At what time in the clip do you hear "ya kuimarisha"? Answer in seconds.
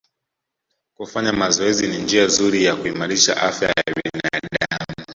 2.65-3.41